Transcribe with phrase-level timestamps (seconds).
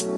[0.00, 0.08] Hey,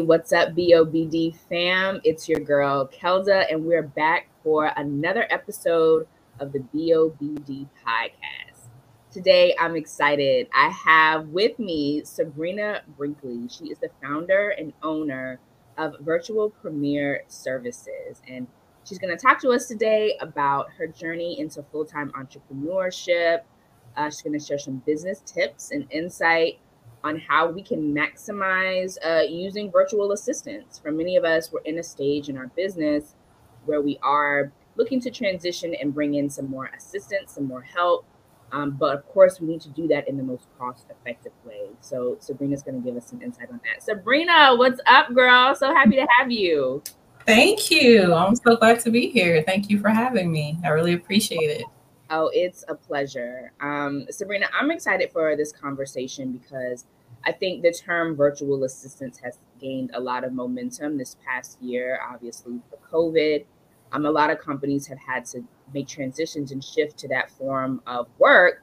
[0.00, 2.00] what's up, BOBD fam?
[2.02, 6.08] It's your girl, Kelda, and we're back for another episode
[6.40, 8.66] of the BOBD podcast.
[9.12, 10.48] Today, I'm excited.
[10.52, 13.46] I have with me Sabrina Brinkley.
[13.48, 15.38] She is the founder and owner
[15.78, 18.48] of Virtual Premier Services, and
[18.84, 23.40] she's going to talk to us today about her journey into full time entrepreneurship.
[23.96, 26.58] Uh, she's going to share some business tips and insight
[27.04, 30.78] on how we can maximize uh, using virtual assistants.
[30.78, 33.14] For many of us, we're in a stage in our business
[33.64, 38.06] where we are looking to transition and bring in some more assistance, some more help.
[38.52, 41.70] Um, but of course, we need to do that in the most cost effective way.
[41.80, 43.82] So, Sabrina's going to give us some insight on that.
[43.82, 45.54] Sabrina, what's up, girl?
[45.54, 46.82] So happy to have you.
[47.26, 48.12] Thank you.
[48.14, 49.42] I'm so glad to be here.
[49.42, 50.58] Thank you for having me.
[50.64, 51.64] I really appreciate it.
[52.10, 53.52] Oh, it's a pleasure.
[53.60, 56.84] Um, Sabrina, I'm excited for this conversation because
[57.24, 62.00] I think the term virtual assistants has gained a lot of momentum this past year,
[62.06, 63.44] obviously, for COVID.
[63.92, 67.80] Um, a lot of companies have had to make transitions and shift to that form
[67.86, 68.62] of work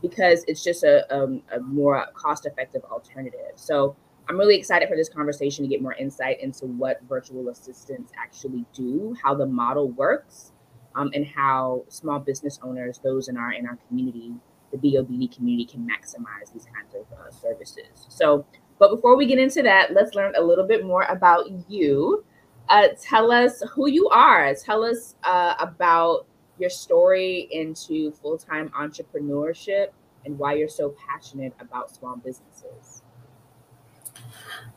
[0.00, 3.52] because it's just a, a, um, a more cost effective alternative.
[3.56, 3.96] So
[4.28, 8.66] I'm really excited for this conversation to get more insight into what virtual assistants actually
[8.74, 10.52] do, how the model works,
[10.94, 14.32] um, and how small business owners, those in our in our community,
[14.70, 18.06] the BOBD community, can maximize these kinds of uh, services.
[18.08, 18.44] So,
[18.78, 22.24] but before we get into that, let's learn a little bit more about you.
[22.68, 24.54] Uh, tell us who you are.
[24.54, 26.26] Tell us uh, about
[26.58, 29.88] your story into full time entrepreneurship
[30.26, 32.97] and why you're so passionate about small businesses.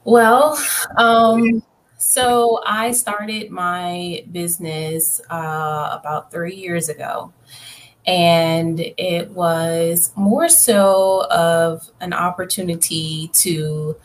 [0.04, 0.58] Well,
[0.98, 1.64] um,
[1.98, 7.34] so I started my business uh, about three years ago.
[8.08, 13.96] And it was more so of an opportunity to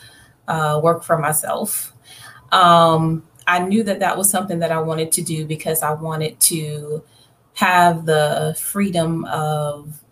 [0.48, 1.94] uh, work for myself.
[2.52, 6.40] Um, I knew that that was something that I wanted to do because I wanted
[6.40, 7.04] to
[7.54, 10.02] have the freedom of,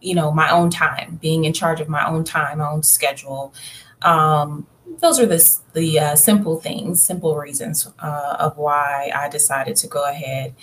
[0.00, 3.54] you know, my own time, being in charge of my own time, my own schedule.
[4.02, 4.66] Um,
[5.00, 9.86] those are the, the uh, simple things, simple reasons uh, of why I decided to
[9.86, 10.54] go ahead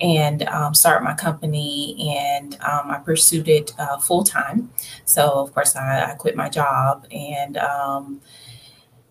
[0.00, 2.14] and um, start my company.
[2.16, 4.70] And um, I pursued it uh, full time.
[5.04, 8.20] So, of course, I, I, quit my job, and um,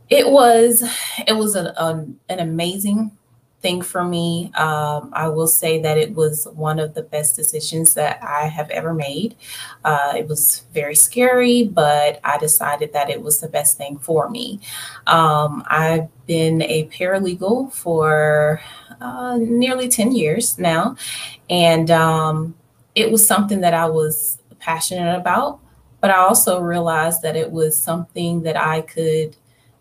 [0.10, 0.84] it was
[1.28, 3.12] it was a, a, an amazing
[3.62, 4.52] thing for me.
[4.56, 8.70] Um, I will say that it was one of the best decisions that I have
[8.72, 9.36] ever made.
[9.84, 14.30] Uh, it was very scary, but I decided that it was the best thing for
[14.30, 14.60] me.
[15.08, 18.62] Um, I've been a paralegal for
[19.00, 20.96] uh, nearly 10 years now,
[21.50, 22.56] and um,
[22.96, 25.60] it was something that I was passionate about.
[26.00, 29.36] But I also realized that it was something that I could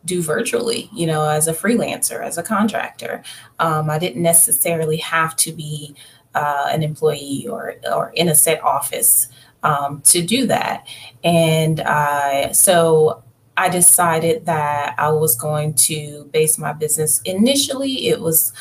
[0.04, 3.22] do virtually, you know, as a freelancer, as a contractor.
[3.58, 5.94] Um, I didn't necessarily have to be
[6.34, 9.28] uh, an employee or, or in a set office
[9.62, 10.86] um, to do that.
[11.22, 13.22] And I, so
[13.56, 17.20] I decided that I was going to base my business.
[17.22, 18.52] Initially, it was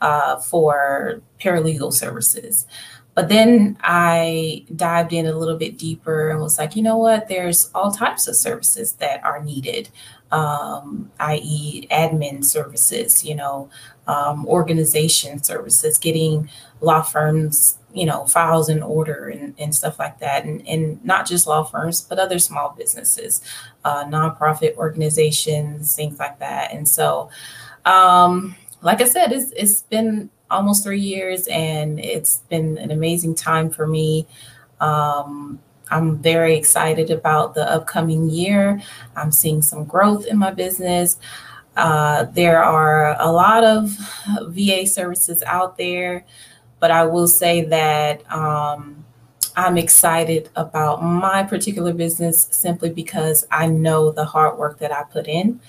[0.00, 2.66] uh, for paralegal services.
[3.14, 7.28] But then I dived in a little bit deeper and was like, you know what?
[7.28, 9.90] There's all types of services that are needed
[10.30, 13.70] um, i.e., admin services, you know,
[14.06, 16.48] um, organization services, getting
[16.80, 20.44] law firms, you know, files in order and, and stuff like that.
[20.44, 23.40] And, and not just law firms, but other small businesses,
[23.84, 26.72] uh, nonprofit organizations, things like that.
[26.72, 27.30] And so,
[27.84, 33.34] um, like I said, it's, it's been almost three years and it's been an amazing
[33.34, 34.26] time for me.
[34.80, 35.58] Um,
[35.90, 38.80] I'm very excited about the upcoming year.
[39.16, 41.18] I'm seeing some growth in my business.
[41.76, 43.90] Uh, there are a lot of
[44.48, 46.24] VA services out there,
[46.80, 49.04] but I will say that um,
[49.56, 55.04] I'm excited about my particular business simply because I know the hard work that I
[55.04, 55.60] put in.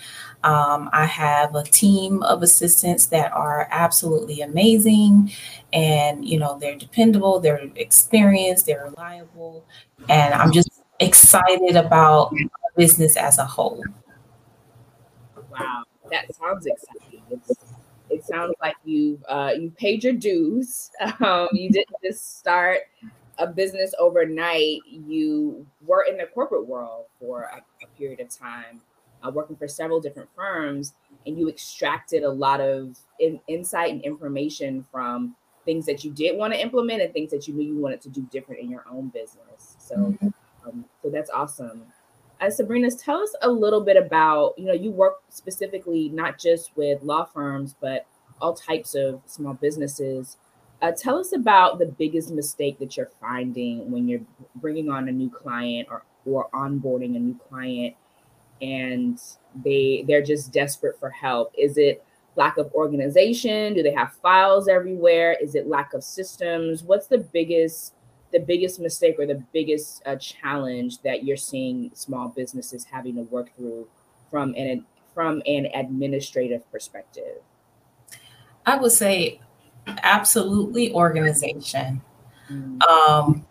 [0.43, 5.33] Um, I have a team of assistants that are absolutely amazing,
[5.73, 9.65] and you know they're dependable, they're experienced, they're reliable,
[10.07, 12.33] and I'm just excited about
[12.77, 13.83] business as a whole.
[15.51, 17.21] Wow, that sounds exciting.
[17.31, 17.51] It's,
[18.09, 20.89] it sounds like you've uh, you paid your dues.
[21.19, 22.81] Um, you didn't just start
[23.39, 24.79] a business overnight.
[24.85, 28.79] You were in the corporate world for a, a period of time
[29.23, 30.93] uh, working for several different firms,
[31.25, 35.35] and you extracted a lot of in, insight and information from
[35.65, 38.09] things that you did want to implement and things that you knew you wanted to
[38.09, 39.75] do different in your own business.
[39.77, 40.27] So, mm-hmm.
[40.67, 41.83] um, so that's awesome.
[42.41, 46.75] Uh, Sabrina, tell us a little bit about you know you work specifically not just
[46.77, 48.05] with law firms but
[48.41, 50.37] all types of small businesses.
[50.81, 54.21] Uh, tell us about the biggest mistake that you're finding when you're
[54.55, 57.95] bringing on a new client or or onboarding a new client
[58.61, 59.21] and
[59.63, 61.53] they they're just desperate for help.
[61.57, 62.03] Is it
[62.35, 63.73] lack of organization?
[63.73, 65.37] Do they have files everywhere?
[65.41, 66.83] Is it lack of systems?
[66.83, 67.93] What's the biggest
[68.31, 73.23] the biggest mistake or the biggest uh, challenge that you're seeing small businesses having to
[73.23, 73.87] work through
[74.29, 77.41] from an from an administrative perspective?
[78.65, 79.41] I would say
[80.03, 82.01] absolutely organization.
[82.51, 82.81] Mm.
[82.83, 83.45] Um,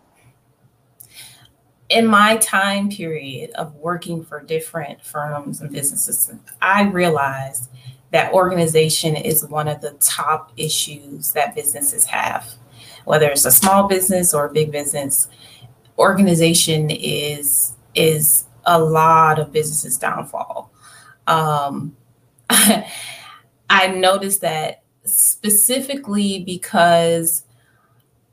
[1.89, 6.31] in my time period of working for different firms and businesses,
[6.61, 7.69] I realized
[8.11, 12.47] that organization is one of the top issues that businesses have.
[13.05, 15.27] Whether it's a small business or a big business,
[15.97, 20.71] organization is is a lot of businesses' downfall.
[21.25, 21.95] Um,
[22.49, 27.45] I noticed that specifically because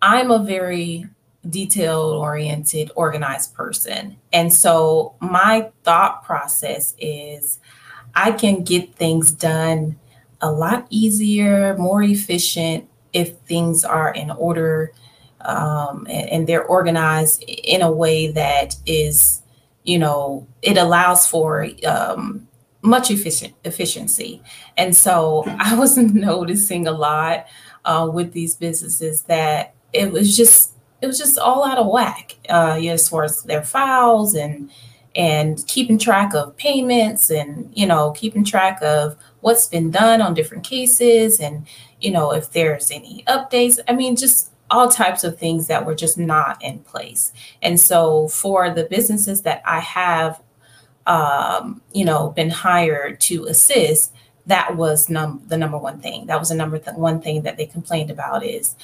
[0.03, 1.07] I'm a very
[1.51, 4.17] detail oriented, organized person.
[4.33, 7.61] And so my thought process is
[8.15, 9.99] I can get things done
[10.41, 14.93] a lot easier, more efficient if things are in order
[15.47, 19.43] um, and, and they're organized in a way that is,
[19.85, 22.47] you know, it allows for um,
[22.83, 24.43] much efficient efficiency.
[24.77, 27.47] And so I was noticing a lot
[27.85, 30.73] uh, with these businesses that it was just
[31.07, 34.69] it was just all out of whack uh, as far as their files and
[35.15, 40.35] and keeping track of payments and you know keeping track of what's been done on
[40.35, 41.65] different cases and
[42.01, 43.79] you know if there's any updates.
[43.87, 47.33] I mean just all types of things that were just not in place.
[47.63, 50.43] And so for the businesses that i have
[51.07, 54.13] um, you know been hired to assist
[54.47, 57.57] that was num- the number one thing that was the number th- one thing that
[57.57, 58.77] they complained about is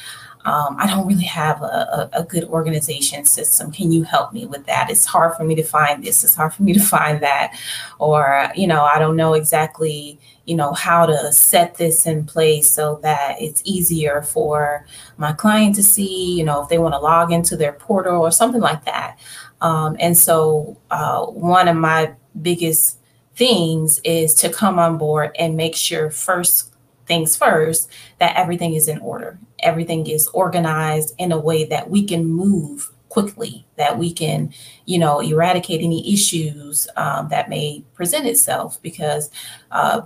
[0.44, 3.70] um, I don't really have a, a, a, good organization system.
[3.70, 4.90] Can you help me with that?
[4.90, 6.24] It's hard for me to find this.
[6.24, 7.56] It's hard for me to find that.
[8.00, 12.68] Or, you know, I don't know exactly, you know, how to set this in place
[12.68, 14.84] so that it's easier for
[15.16, 18.32] my client to see, you know, if they want to log into their portal or
[18.32, 19.18] something like that.
[19.60, 22.98] Um, and so, uh, one of my biggest
[23.34, 26.74] things is to come on board and make sure first
[27.06, 29.38] things first that everything is in order.
[29.60, 34.50] Everything is organized in a way that we can move quickly that we can
[34.86, 39.30] you know eradicate any issues um, that may present itself because
[39.70, 40.00] uh,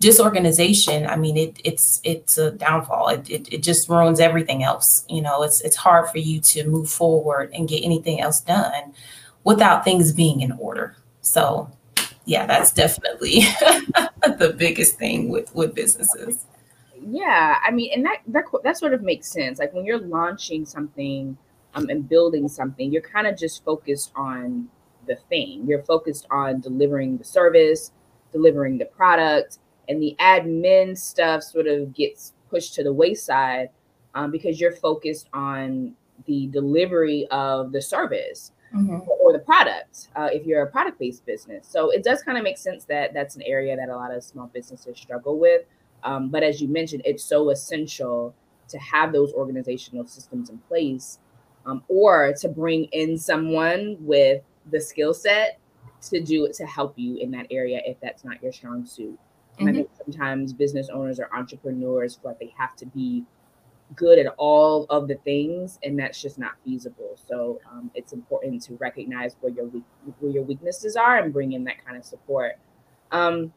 [0.00, 3.10] disorganization i mean it, it's it's a downfall.
[3.10, 5.04] It, it, it just ruins everything else.
[5.08, 8.92] You know it's it's hard for you to move forward and get anything else done
[9.44, 10.96] without things being in order.
[11.20, 11.70] So
[12.26, 13.40] yeah, that's definitely
[14.38, 16.44] the biggest thing with with businesses.
[17.00, 19.60] Yeah, I mean, and that that that sort of makes sense.
[19.60, 21.38] Like when you're launching something
[21.74, 24.68] um, and building something, you're kind of just focused on
[25.06, 25.64] the thing.
[25.68, 27.92] You're focused on delivering the service,
[28.32, 29.58] delivering the product,
[29.88, 33.70] and the admin stuff sort of gets pushed to the wayside
[34.16, 39.08] um, because you're focused on the delivery of the service mm-hmm.
[39.20, 41.66] or the product uh, if you're a product based business.
[41.68, 44.22] So it does kind of make sense that that's an area that a lot of
[44.22, 45.62] small businesses struggle with.
[46.04, 48.34] Um, but as you mentioned, it's so essential
[48.68, 51.18] to have those organizational systems in place
[51.66, 55.58] um, or to bring in someone with the skill set
[56.02, 59.18] to do it to help you in that area if that's not your strong suit.
[59.58, 59.68] And mm-hmm.
[59.68, 63.24] I think sometimes business owners or entrepreneurs feel like they have to be
[63.94, 67.16] good at all of the things and that's just not feasible.
[67.28, 69.66] So um, it's important to recognize where your
[70.18, 72.58] where your weaknesses are and bring in that kind of support.
[73.12, 73.52] Um,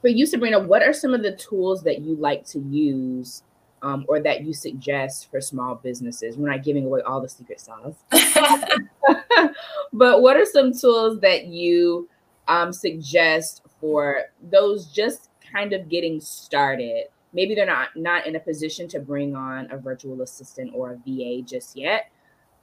[0.00, 3.42] for you sabrina what are some of the tools that you like to use
[3.80, 6.36] um, or that you suggest for small businesses?
[6.36, 7.94] We're not giving away all the secret sauce.
[9.94, 12.08] But what are some tools that you
[12.48, 17.04] um, suggest for those just kind of getting started
[17.34, 20.96] maybe they're not not in a position to bring on a virtual assistant or a
[21.06, 22.10] VA just yet,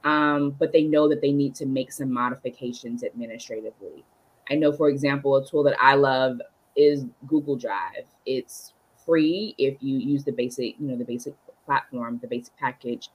[0.04, 4.04] um, but they know that they need to make some modifications administratively.
[4.50, 6.40] I know, for example, a tool that I love
[6.76, 8.06] is Google Drive.
[8.26, 8.72] It's
[9.04, 13.08] free if you use the basic, you know, the basic platform, the basic package.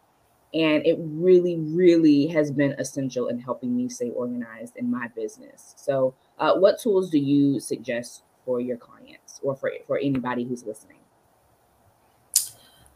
[0.53, 5.73] And it really, really has been essential in helping me stay organized in my business.
[5.75, 10.63] So, uh, what tools do you suggest for your clients or for, for anybody who's
[10.63, 10.96] listening?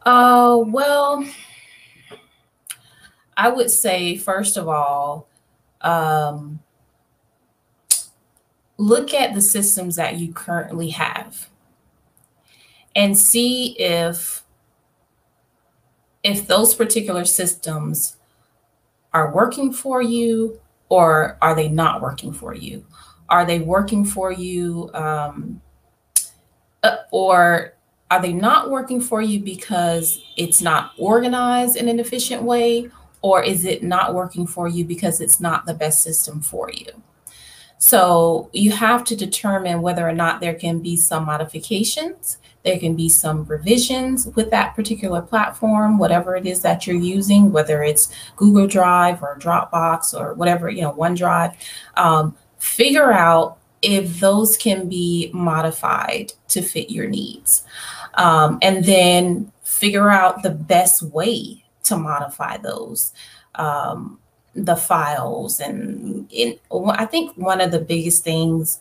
[0.03, 1.23] Uh, well,
[3.37, 5.27] I would say, first of all,
[5.81, 6.59] um,
[8.77, 11.49] look at the systems that you currently have
[12.95, 14.43] and see if
[16.23, 18.17] if those particular systems
[19.13, 22.85] are working for you or are they not working for you?
[23.29, 25.61] Are they working for you um,
[26.83, 27.73] uh, or
[28.11, 32.89] are they not working for you because it's not organized in an efficient way?
[33.21, 36.87] Or is it not working for you because it's not the best system for you?
[37.77, 42.37] So you have to determine whether or not there can be some modifications.
[42.63, 47.53] There can be some revisions with that particular platform, whatever it is that you're using,
[47.53, 51.55] whether it's Google Drive or Dropbox or whatever, you know, OneDrive.
[51.95, 57.63] Um, figure out if those can be modified to fit your needs.
[58.15, 63.13] Um, and then figure out the best way to modify those.
[63.55, 64.19] Um,
[64.53, 68.79] the files and in, I think one of the biggest things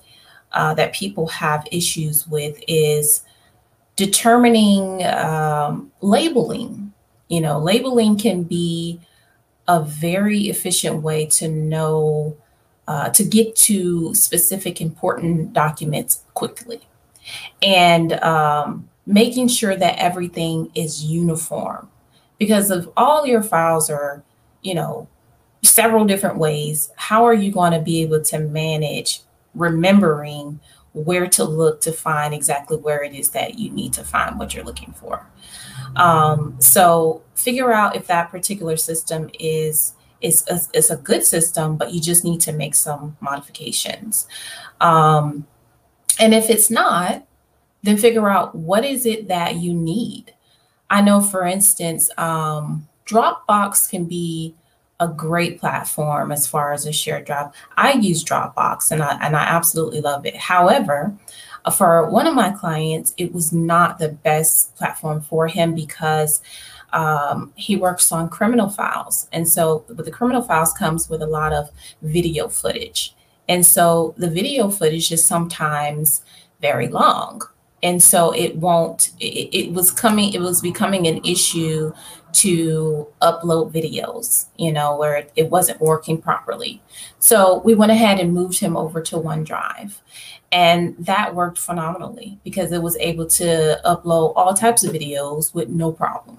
[0.53, 3.23] uh, that people have issues with is
[3.97, 6.93] determining um, labeling.
[7.29, 9.01] You know, labeling can be
[9.69, 12.37] a very efficient way to know,
[12.91, 16.81] uh, to get to specific important documents quickly.
[17.63, 21.89] And um, making sure that everything is uniform.
[22.37, 24.25] Because if all your files are,
[24.63, 25.07] you know,
[25.63, 29.21] several different ways, how are you going to be able to manage
[29.55, 30.59] remembering
[30.93, 34.53] where to look to find exactly where it is that you need to find what
[34.53, 35.25] you're looking for.
[35.95, 41.77] Um, so figure out if that particular system is is a, is a good system,
[41.77, 44.27] but you just need to make some modifications.
[44.81, 45.47] Um,
[46.19, 47.27] and if it's not,
[47.83, 50.35] then figure out what is it that you need.
[50.91, 54.55] I know, for instance, um, Dropbox can be
[54.99, 57.51] a great platform as far as a shared drive.
[57.77, 60.37] I use Dropbox and I, and I absolutely love it.
[60.37, 61.17] However,
[61.77, 66.43] for one of my clients, it was not the best platform for him because
[66.93, 69.29] um, he works on criminal files.
[69.33, 71.71] And so with the criminal files comes with a lot of
[72.03, 73.15] video footage.
[73.49, 76.23] And so the video footage is sometimes
[76.61, 77.43] very long.
[77.83, 81.93] And so it won't, it, it was coming, it was becoming an issue
[82.33, 86.83] to upload videos, you know, where it, it, wasn't working properly.
[87.19, 89.99] So we went ahead and moved him over to OneDrive.
[90.53, 95.69] And that worked phenomenally because it was able to upload all types of videos with
[95.69, 96.39] no problem.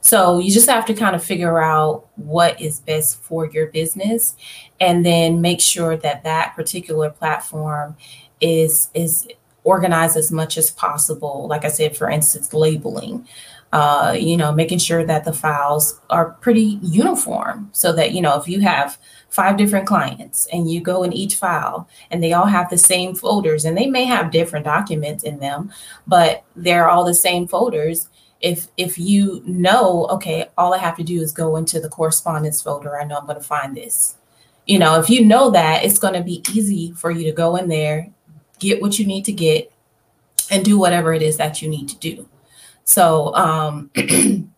[0.00, 4.36] So you just have to kind of figure out what is best for your business
[4.80, 7.96] and then make sure that that particular platform
[8.40, 9.28] is is
[9.64, 11.48] organized as much as possible.
[11.48, 13.26] Like I said, for instance, labeling
[13.72, 18.38] uh, you know, making sure that the files are pretty uniform so that, you know,
[18.38, 22.46] if you have five different clients and you go in each file and they all
[22.46, 25.70] have the same folders and they may have different documents in them,
[26.06, 28.08] but they're all the same folders.
[28.40, 32.60] If if you know, okay, all I have to do is go into the correspondence
[32.60, 34.16] folder, I know I'm going to find this.
[34.66, 37.56] You know, if you know that, it's going to be easy for you to go
[37.56, 38.08] in there,
[38.58, 39.72] get what you need to get,
[40.50, 42.28] and do whatever it is that you need to do.
[42.84, 43.90] So, um,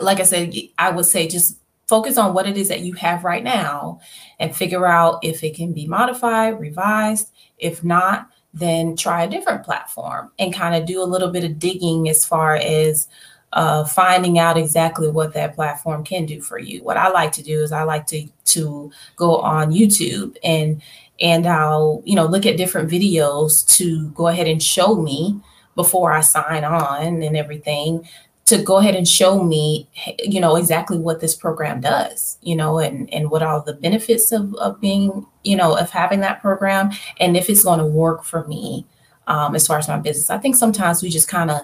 [0.00, 3.24] like I said, I would say just focus on what it is that you have
[3.24, 4.00] right now
[4.38, 7.30] and figure out if it can be modified, revised.
[7.58, 11.58] If not, then try a different platform and kind of do a little bit of
[11.58, 13.08] digging as far as
[13.52, 16.82] uh, finding out exactly what that platform can do for you.
[16.82, 20.82] What I like to do is I like to to go on YouTube and
[21.20, 25.40] and I'll you know look at different videos to go ahead and show me
[25.74, 28.06] before I sign on and everything
[28.44, 32.78] to go ahead and show me, you know, exactly what this program does, you know,
[32.78, 36.90] and, and what all the benefits of, of being, you know, of having that program
[37.18, 38.86] and if it's going to work for me
[39.26, 40.30] um, as far as my business.
[40.30, 41.62] I think sometimes we just kind of,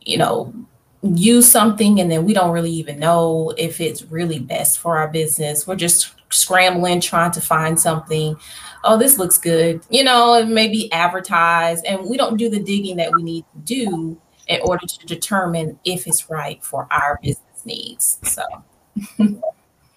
[0.00, 0.52] you know,
[1.02, 5.08] use something and then we don't really even know if it's really best for our
[5.08, 5.66] business.
[5.66, 8.36] We're just scrambling, trying to find something
[8.84, 11.82] oh, this looks good, you know, and maybe advertise.
[11.82, 15.78] And we don't do the digging that we need to do in order to determine
[15.84, 18.18] if it's right for our business needs.
[18.24, 18.42] So,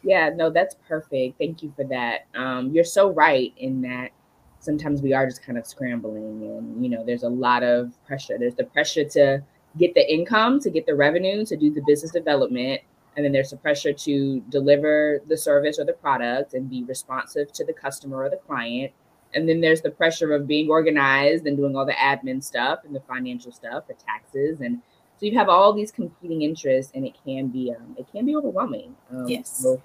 [0.08, 1.38] yeah, no, that's perfect.
[1.38, 2.28] Thank you for that.
[2.36, 4.12] Um, you're so right in that
[4.60, 8.38] sometimes we are just kind of scrambling, and you know, there's a lot of pressure.
[8.40, 9.44] There's the pressure to
[9.78, 12.82] get the income, to get the revenue, to do the business development.
[13.16, 17.52] And then there's the pressure to deliver the service or the product and be responsive
[17.54, 18.92] to the customer or the client.
[19.34, 22.96] And then there's the pressure of being organized and doing all the admin stuff and
[22.96, 24.82] the financial stuff, the taxes and
[25.20, 28.36] So you have all these competing interests, and it can be um, it can be
[28.36, 28.96] overwhelming.
[29.12, 29.50] Um, yes.
[29.50, 29.82] So,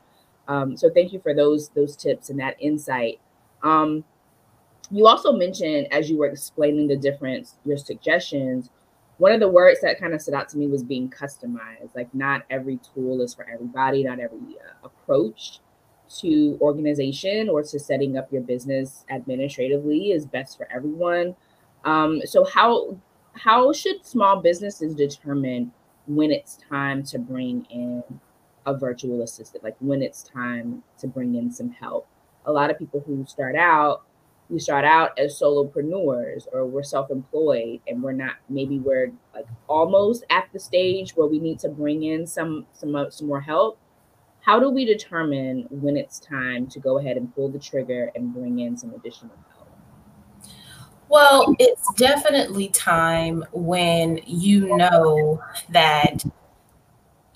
[0.48, 3.20] um, so thank you for those those tips and that insight.
[3.62, 4.04] Um,
[4.90, 8.70] you also mentioned as you were explaining the difference, your suggestions.
[9.18, 11.94] One of the words that kind of stood out to me was being customized.
[11.94, 15.60] Like not every tool is for everybody, not every uh, approach
[16.20, 21.34] to organization or to setting up your business administratively is best for everyone.
[21.84, 22.98] Um, so how
[23.34, 25.72] how should small businesses determine
[26.06, 28.02] when it's time to bring in
[28.66, 32.06] a virtual assistant, like when it's time to bring in some help?
[32.46, 34.02] A lot of people who start out,
[34.48, 40.24] we start out as solopreneurs or we're self-employed and we're not maybe we're like almost
[40.30, 43.78] at the stage where we need to bring in some some uh, some more help
[44.42, 48.34] how do we determine when it's time to go ahead and pull the trigger and
[48.34, 49.62] bring in some additional help
[51.12, 56.24] well, it's definitely time when you know that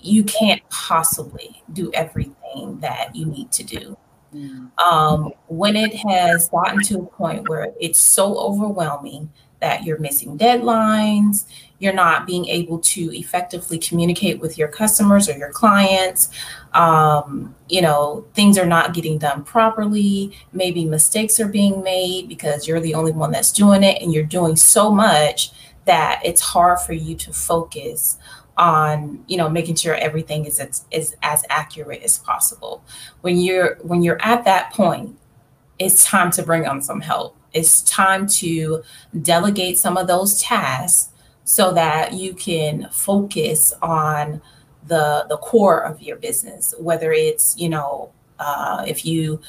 [0.07, 3.97] you can't possibly do everything that you need to do.
[4.33, 4.71] Mm.
[4.79, 10.37] Um, when it has gotten to a point where it's so overwhelming that you're missing
[10.37, 11.45] deadlines,
[11.79, 16.29] you're not being able to effectively communicate with your customers or your clients.
[16.73, 20.37] Um, you know, things are not getting done properly.
[20.53, 24.23] Maybe mistakes are being made because you're the only one that's doing it and you're
[24.23, 25.51] doing so much
[25.85, 28.17] that it's hard for you to focus
[28.57, 32.83] on you know making sure everything is as, is as accurate as possible.
[33.21, 35.17] When you're when you're at that point
[35.79, 37.35] it's time to bring on some help.
[37.53, 38.83] It's time to
[39.21, 41.11] delegate some of those tasks
[41.43, 44.41] so that you can focus on
[44.87, 48.09] the the core of your business whether it's you know
[48.39, 49.39] uh, if you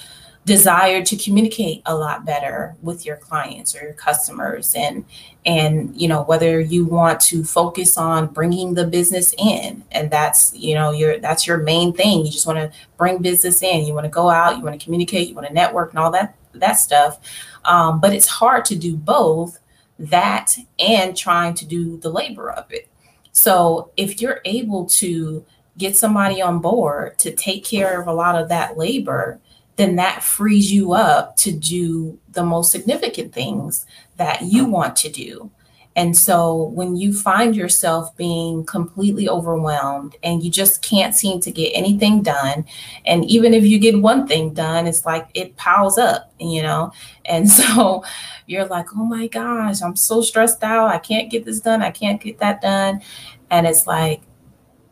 [0.49, 5.05] desire to communicate a lot better with your clients or your customers and
[5.45, 9.85] and you know whether you want to focus on bringing the business in.
[9.93, 12.25] And that's you know your that's your main thing.
[12.25, 13.85] You just want to bring business in.
[13.85, 14.57] You want to go out.
[14.57, 15.29] You want to communicate.
[15.29, 17.21] You want to network and all that that stuff.
[17.67, 19.61] Um, but it's hard to do both
[19.99, 22.89] that and trying to do the labor of it.
[23.33, 25.45] So if you're able to
[25.77, 29.41] get somebody on board to take care of a lot of that labor,
[29.79, 33.87] then that frees you up to do the most significant things
[34.17, 35.51] that you want to do.
[35.95, 41.51] And so when you find yourself being completely overwhelmed and you just can't seem to
[41.51, 42.65] get anything done,
[43.07, 46.93] and even if you get one thing done, it's like it piles up, you know?
[47.25, 48.05] And so
[48.47, 50.89] you're like, oh my gosh, I'm so stressed out.
[50.89, 51.83] I can't get this done.
[51.83, 53.03] I can't get that done.
[53.51, 54.23] And it's like,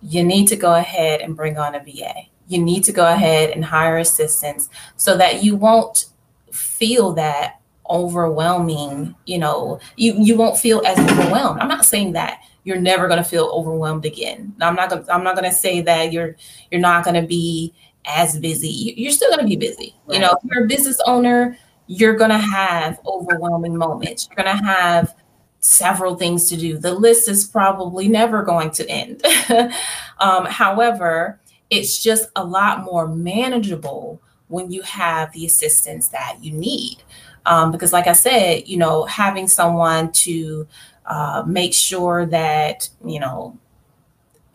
[0.03, 2.13] you need to go ahead and bring on a VA.
[2.49, 6.07] You need to go ahead and hire assistants so that you won't
[6.53, 11.61] feel that overwhelming you know you you won't feel as overwhelmed.
[11.61, 14.55] I'm not saying that you're never going to feel overwhelmed again.
[14.61, 16.37] I'm not gonna i'm not going to say that you're
[16.71, 17.73] you're not going to be
[18.07, 18.95] as busy.
[18.97, 19.95] You're still going to be busy.
[20.09, 21.57] You know if you're a business owner
[21.87, 24.29] you're going to have overwhelming moments.
[24.29, 25.15] You're going to have
[25.61, 26.79] several things to do.
[26.79, 29.23] The list is probably never going to end.
[30.19, 31.39] Um, however
[31.71, 37.03] it's just a lot more manageable when you have the assistance that you need.
[37.47, 40.67] Um, because, like I said, you know, having someone to
[41.07, 43.57] uh, make sure that, you know,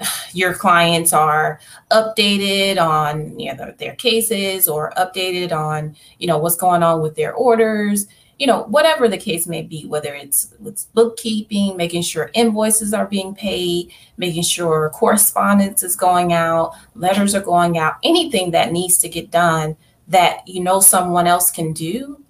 [0.34, 1.60] your clients are
[1.92, 7.16] updated on you know, their cases or updated on you know what's going on with
[7.16, 8.08] their orders
[8.42, 13.06] you know whatever the case may be whether it's it's bookkeeping making sure invoices are
[13.06, 18.98] being paid making sure correspondence is going out letters are going out anything that needs
[18.98, 19.78] to get done
[20.08, 22.22] that you know someone else can do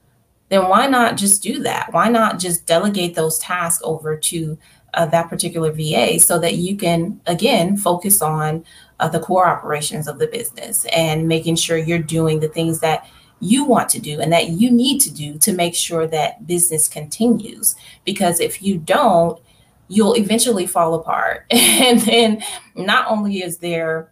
[0.52, 1.94] then why not just do that?
[1.94, 4.58] Why not just delegate those tasks over to
[4.94, 8.66] uh, that particular VA so that you can, again, focus on
[9.00, 13.10] uh, the core operations of the business and making sure you're doing the things that
[13.42, 16.88] you want to do and that you need to do to make sure that business
[16.88, 17.76] continues.
[18.06, 19.42] Because if you don't,
[19.88, 21.46] you'll eventually fall apart.
[21.52, 22.44] and then
[22.76, 24.12] not only is there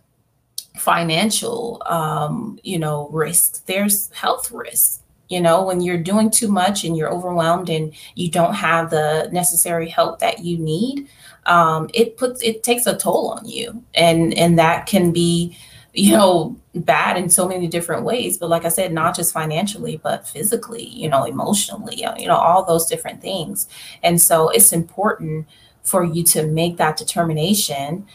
[0.80, 6.84] financial um, you know risks there's health risks you know when you're doing too much
[6.84, 11.08] and you're overwhelmed and you don't have the necessary help that you need
[11.46, 15.58] um, it puts it takes a toll on you and and that can be
[16.00, 19.98] you know bad in so many different ways but like i said not just financially
[19.98, 23.68] but physically you know emotionally uh, you know all those different things.
[24.02, 25.48] And so it's important
[25.84, 28.06] for you to make that determination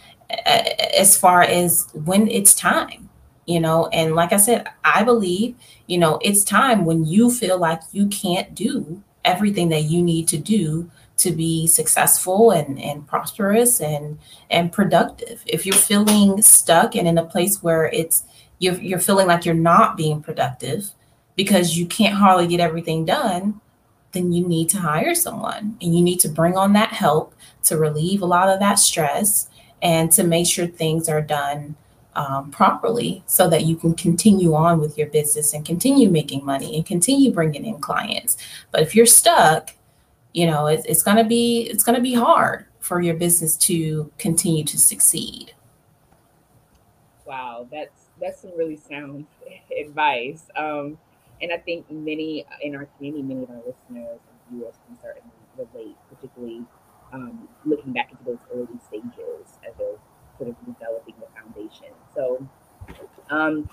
[0.96, 3.10] as far as when it's time
[3.46, 3.88] you know?
[3.88, 5.54] And like i said i believe
[5.86, 10.28] you know it's time when you feel like you can't do everything that you need
[10.28, 14.18] to do to be successful and, and prosperous and
[14.50, 15.42] and productive.
[15.46, 18.24] If you're feeling stuck and in a place where it's
[18.58, 20.90] you're, you're feeling like you're not being productive
[21.36, 23.60] because you can't hardly get everything done,
[24.12, 27.76] then you need to hire someone and you need to bring on that help to
[27.76, 29.48] relieve a lot of that stress
[29.82, 31.74] and to make sure things are done
[32.16, 36.76] um, properly so that you can continue on with your business and continue making money
[36.76, 38.36] and continue bringing in clients.
[38.70, 39.74] But if you're stuck,
[40.34, 43.56] you know, it's, it's going to be it's going to be hard for your business
[43.56, 45.54] to continue to succeed.
[47.24, 49.26] Wow, that's that's some really sound
[49.80, 50.42] advice.
[50.56, 50.98] Um,
[51.40, 55.30] and I think many in our community, many of our listeners and viewers can certainly
[55.56, 56.62] relate, particularly
[57.12, 59.98] um, looking back into those early stages as they're
[60.36, 61.94] sort of developing the foundation.
[62.14, 62.46] So,
[63.30, 63.68] um,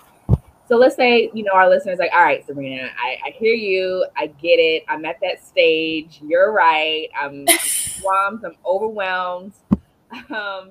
[0.72, 4.06] so let's say you know our listeners like, all right, Sabrina, I, I hear you,
[4.16, 6.18] I get it, I'm at that stage.
[6.24, 7.08] You're right.
[7.14, 8.46] I'm, swamped.
[8.46, 9.52] I'm overwhelmed.
[10.30, 10.70] Um,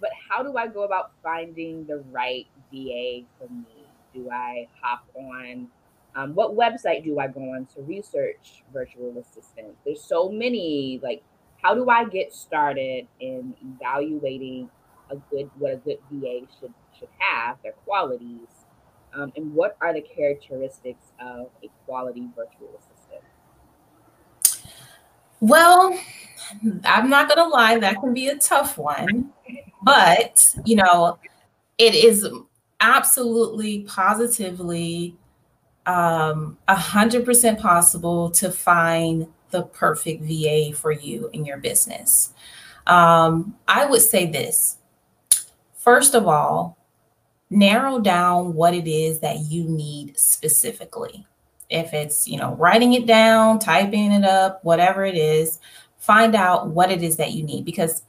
[0.00, 3.84] but how do I go about finding the right VA for me?
[4.14, 5.68] Do I hop on
[6.16, 9.78] um, what website do I go on to research virtual assistants?
[9.84, 11.00] There's so many.
[11.02, 11.22] Like,
[11.62, 14.70] how do I get started in evaluating
[15.10, 18.48] a good what a good VA should should have, their qualities,
[19.14, 23.22] um, and what are the characteristics of a quality virtual assistant?
[25.40, 25.98] Well,
[26.84, 29.32] I'm not gonna lie, that can be a tough one,
[29.82, 31.18] but you know,
[31.78, 32.28] it is
[32.80, 35.16] absolutely positively
[35.86, 42.32] um, 100% possible to find the perfect VA for you in your business.
[42.86, 44.78] Um, I would say this
[45.84, 46.78] first of all,
[47.50, 51.26] narrow down what it is that you need specifically.
[51.70, 55.58] If it's, you know, writing it down, typing it up, whatever it is,
[55.98, 58.02] find out what it is that you need because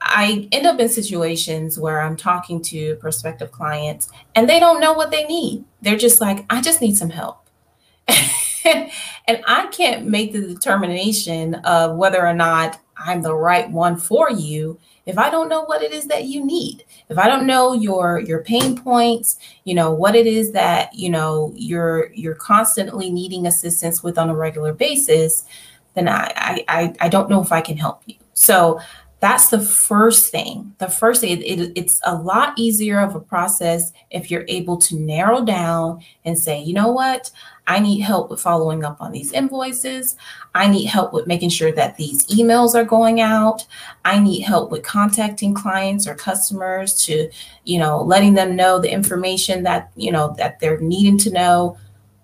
[0.00, 4.92] I end up in situations where I'm talking to prospective clients and they don't know
[4.92, 5.64] what they need.
[5.82, 7.48] They're just like, I just need some help.
[8.08, 14.30] and I can't make the determination of whether or not I'm the right one for
[14.30, 14.78] you
[15.08, 16.84] if I don't know what it is that you need.
[17.08, 21.08] If I don't know your your pain points, you know, what it is that, you
[21.08, 25.46] know, you're you're constantly needing assistance with on a regular basis,
[25.94, 28.16] then I I I don't know if I can help you.
[28.34, 28.80] So
[29.20, 30.74] that's the first thing.
[30.78, 34.76] The first thing, it, it, it's a lot easier of a process if you're able
[34.78, 37.32] to narrow down and say, you know what,
[37.66, 40.16] I need help with following up on these invoices.
[40.54, 43.66] I need help with making sure that these emails are going out.
[44.04, 47.28] I need help with contacting clients or customers to,
[47.64, 51.76] you know, letting them know the information that, you know, that they're needing to know.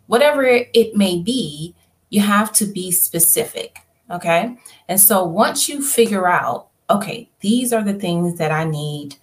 [0.06, 1.74] Whatever it may be,
[2.10, 3.80] you have to be specific.
[4.10, 4.56] Okay.
[4.88, 9.16] And so once you figure out okay, these are the things that I need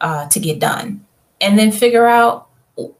[0.00, 1.04] uh, to get done.
[1.40, 2.48] And then figure out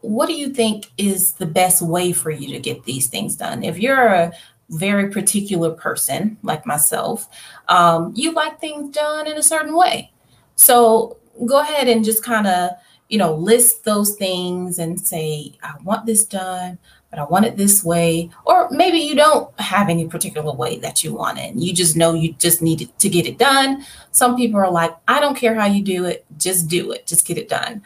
[0.01, 3.63] what do you think is the best way for you to get these things done.
[3.63, 4.31] If you're a
[4.69, 7.27] very particular person like myself,
[7.69, 10.11] um, you like things done in a certain way.
[10.55, 12.71] So go ahead and just kind of,
[13.09, 16.77] you know, list those things and say, I want this done
[17.13, 18.31] but I want it this way.
[18.45, 21.53] Or maybe you don't have any particular way that you want it.
[21.53, 23.85] You just know you just need to get it done.
[24.09, 27.27] Some people are like, I don't care how you do it, just do it, just
[27.27, 27.83] get it done.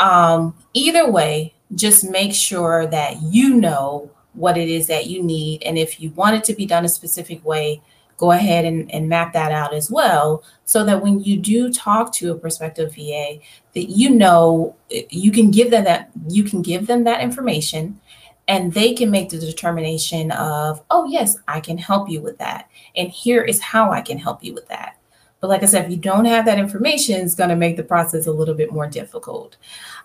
[0.00, 5.62] Um, either way, just make sure that you know what it is that you need.
[5.62, 7.80] And if you want it to be done a specific way,
[8.16, 12.12] go ahead and, and map that out as well so that when you do talk
[12.14, 13.38] to a prospective VA
[13.74, 14.74] that you know
[15.10, 18.00] you can give them that you can give them that information
[18.48, 22.68] and they can make the determination of, oh, yes, I can help you with that.
[22.96, 24.96] And here is how I can help you with that.
[25.40, 27.82] But like I said, if you don't have that information, it's going to make the
[27.82, 29.56] process a little bit more difficult.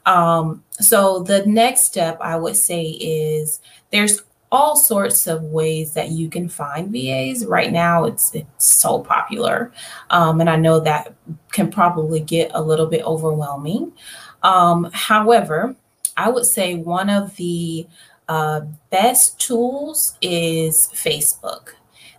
[0.06, 4.22] Um, so the next step I would say is there's
[4.52, 7.46] all sorts of ways that you can find VAs.
[7.46, 9.72] Right now, it's it's so popular,
[10.10, 11.14] um, and I know that
[11.52, 13.94] can probably get a little bit overwhelming.
[14.42, 15.76] Um, however,
[16.18, 17.88] I would say one of the
[18.30, 18.62] uh,
[18.92, 21.74] best tools is Facebook.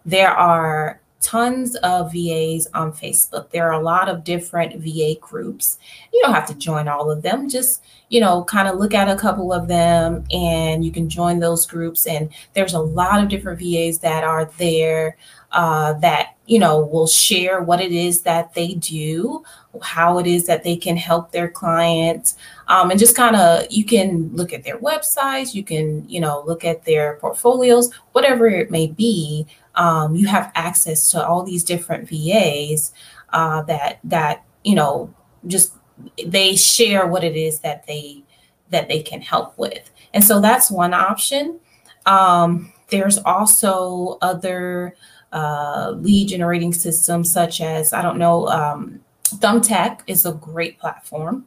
[0.05, 3.51] There are tons of VAs on Facebook.
[3.51, 5.79] There are a lot of different VA groups.
[6.13, 7.49] You don't have to join all of them.
[7.49, 11.39] Just, you know, kind of look at a couple of them and you can join
[11.39, 12.07] those groups.
[12.07, 15.17] And there's a lot of different VAs that are there
[15.53, 19.43] uh, that you know will share what it is that they do
[19.83, 22.37] how it is that they can help their clients
[22.69, 26.43] um, and just kind of you can look at their websites you can you know
[26.47, 29.47] look at their portfolios whatever it may be
[29.81, 32.93] um, you have access to all these different vas
[33.33, 35.13] uh, that that you know
[35.47, 35.73] just
[36.27, 38.23] they share what it is that they
[38.71, 41.59] that they can help with and so that's one option
[42.07, 44.95] um, there's also other
[45.33, 51.47] uh, lead generating systems such as I don't know, um, Thumbtack is a great platform.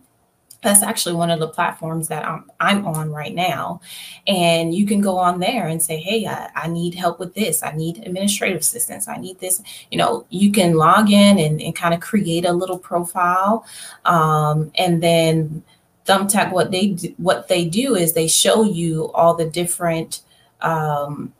[0.63, 3.81] That's actually one of the platforms that I'm, I'm on right now.
[4.27, 7.61] And you can go on there and say, hey, I, I need help with this.
[7.61, 9.07] I need administrative assistance.
[9.07, 9.61] I need this.
[9.91, 13.65] You know, you can log in and, and kind of create a little profile.
[14.05, 15.63] Um, and then
[16.05, 20.21] Thumbtack, what they do, what they do is they show you all the different
[20.61, 21.33] um,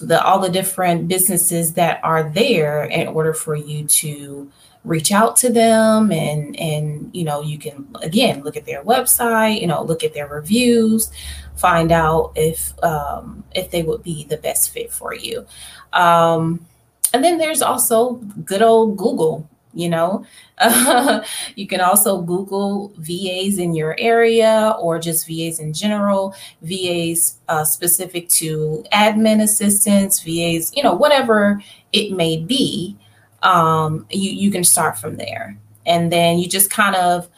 [0.00, 4.50] the all the different businesses that are there in order for you to
[4.88, 9.60] reach out to them and and you know you can again look at their website
[9.60, 11.10] you know look at their reviews
[11.58, 15.44] find out if um, if they would be the best fit for you.
[15.92, 16.64] Um,
[17.12, 20.24] and then there's also good old google you know?
[20.58, 21.22] Uh,
[21.54, 27.64] you can also google vas in your area or just vas in general vas uh,
[27.64, 32.96] specific to admin assistants vas you know whatever it may be
[33.42, 35.58] um, you, you can start from there.
[35.86, 37.28] And then you just kind of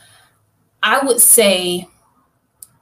[0.82, 1.86] i would say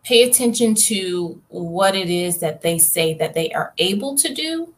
[0.04, 4.72] pay attention to what it is that they say that they are able to do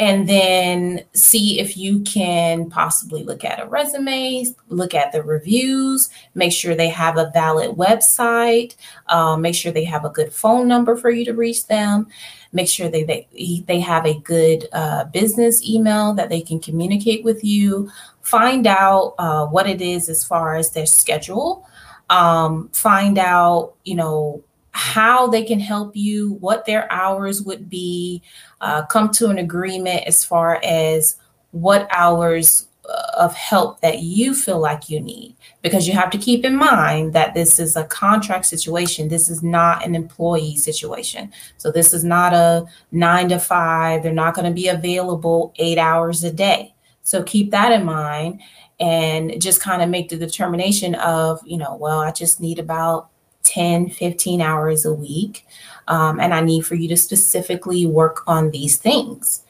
[0.00, 6.08] and then see if you can possibly look at a resume, look at the reviews,
[6.34, 8.76] make sure they have a valid website,
[9.08, 12.06] um, make sure they have a good phone number for you to reach them,
[12.52, 17.24] make sure they they, they have a good uh, business email that they can communicate
[17.24, 17.90] with you,
[18.22, 21.66] find out uh, what it is as far as their schedule,
[22.10, 28.22] um, find out you know how they can help you, what their hours would be,
[28.60, 31.16] uh, come to an agreement as far as
[31.50, 35.36] what hours of help that you feel like you need.
[35.62, 39.08] Because you have to keep in mind that this is a contract situation.
[39.08, 41.32] This is not an employee situation.
[41.56, 44.02] So this is not a nine to five.
[44.02, 46.74] They're not going to be available eight hours a day.
[47.02, 48.40] So keep that in mind
[48.80, 53.08] and just kind of make the determination of, you know, well, I just need about
[53.44, 55.46] 10, 15 hours a week.
[55.88, 59.42] Um, and I need for you to specifically work on these things.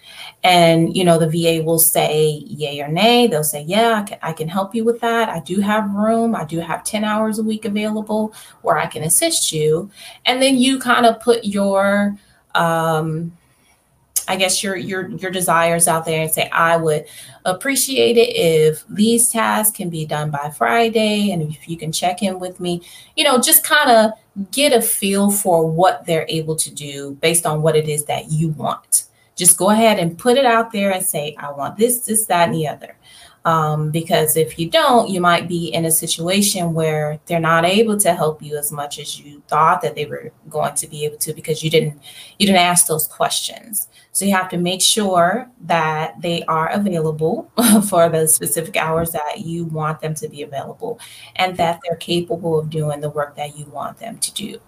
[0.44, 3.26] And, you know, the VA will say yay or nay.
[3.26, 5.28] They'll say, yeah, I can, I can help you with that.
[5.28, 6.34] I do have room.
[6.34, 9.90] I do have 10 hours a week available where I can assist you.
[10.24, 12.16] And then you kind of put your,
[12.54, 13.32] um,
[14.28, 17.06] I guess your your your desires out there and say, I would
[17.46, 22.22] appreciate it if these tasks can be done by Friday, and if you can check
[22.22, 22.82] in with me,
[23.16, 27.46] you know, just kind of get a feel for what they're able to do based
[27.46, 29.07] on what it is that you want.
[29.38, 32.48] Just go ahead and put it out there and say, I want this, this, that,
[32.48, 32.96] and the other.
[33.44, 37.96] Um, because if you don't, you might be in a situation where they're not able
[37.98, 41.16] to help you as much as you thought that they were going to be able
[41.18, 42.02] to because you didn't
[42.38, 43.88] you didn't ask those questions.
[44.12, 47.50] So you have to make sure that they are available
[47.88, 51.00] for the specific hours that you want them to be available
[51.36, 54.58] and that they're capable of doing the work that you want them to do.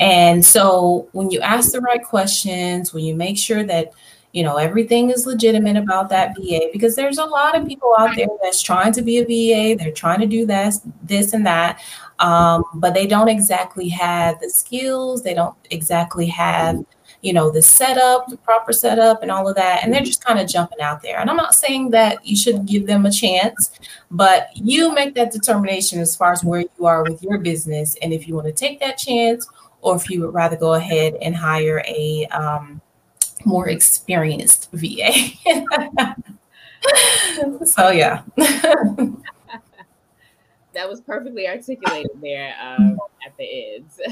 [0.00, 3.92] And so when you ask the right questions, when you make sure that
[4.32, 8.14] you know everything is legitimate about that VA because there's a lot of people out
[8.16, 11.82] there that's trying to be a VA, they're trying to do this, this and that,
[12.20, 16.84] um, but they don't exactly have the skills, they don't exactly have
[17.22, 19.82] you know, the setup, the proper setup, and all of that.
[19.82, 21.18] And they're just kind of jumping out there.
[21.18, 23.78] And I'm not saying that you should give them a chance,
[24.10, 27.96] but you make that determination as far as where you are with your business.
[28.00, 29.46] And if you want to take that chance,
[29.82, 32.80] or if you would rather go ahead and hire a um,
[33.44, 35.12] more experienced VA.
[37.64, 38.22] so, yeah.
[40.72, 44.00] that was perfectly articulated there um, at the ends.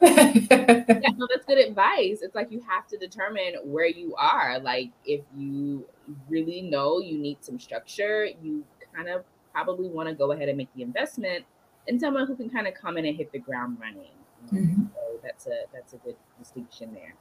[0.00, 2.20] yeah, no, that's good advice.
[2.22, 4.58] It's like you have to determine where you are.
[4.60, 5.84] Like if you
[6.28, 10.56] really know you need some structure, you kind of probably want to go ahead and
[10.56, 11.44] make the investment
[11.86, 14.12] in someone who can kind of come in and hit the ground running.
[14.46, 14.84] Mm-hmm.
[14.94, 17.14] So that's a that's a good distinction there.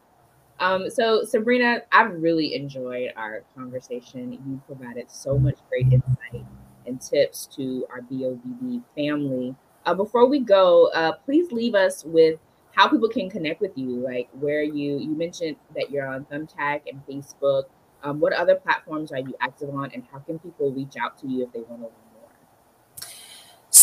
[0.59, 4.33] Um, so Sabrina, I've really enjoyed our conversation.
[4.33, 6.45] You provided so much great insight
[6.85, 9.55] and tips to our BOBD family.
[9.85, 12.39] Uh, before we go, uh, please leave us with
[12.71, 16.81] how people can connect with you, like where you you mentioned that you're on Thumbtack
[16.87, 17.63] and Facebook.
[18.03, 21.27] Um, what other platforms are you active on, and how can people reach out to
[21.27, 22.08] you if they want to learn?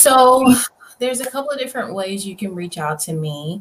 [0.07, 0.55] So,
[1.01, 3.61] there's a couple of different ways you can reach out to me.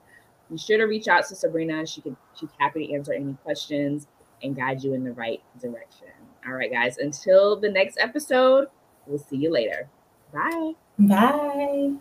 [0.50, 1.86] be sure to reach out to Sabrina.
[1.86, 4.06] She can she's happy to answer any questions
[4.42, 6.08] and guide you in the right direction.
[6.46, 6.98] All right, guys.
[6.98, 8.68] Until the next episode,
[9.06, 9.88] we'll see you later.
[10.32, 10.72] Bye.
[10.98, 11.98] Bye.